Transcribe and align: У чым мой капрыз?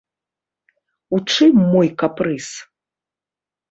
У 1.19 1.21
чым 1.35 1.53
мой 1.77 1.87
капрыз? 2.03 2.47